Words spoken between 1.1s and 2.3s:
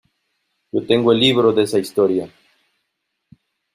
el libro de esa Historia.